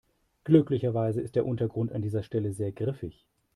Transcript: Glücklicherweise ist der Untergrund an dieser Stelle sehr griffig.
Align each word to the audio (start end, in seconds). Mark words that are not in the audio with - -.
Glücklicherweise 0.45 1.21
ist 1.21 1.35
der 1.35 1.45
Untergrund 1.45 1.91
an 1.91 2.01
dieser 2.01 2.23
Stelle 2.23 2.53
sehr 2.53 2.71
griffig. 2.71 3.23